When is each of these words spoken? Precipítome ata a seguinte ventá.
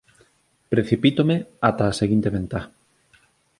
Precipítome 0.71 1.35
ata 1.69 1.83
a 1.89 1.97
seguinte 1.99 2.29
ventá. 2.35 2.61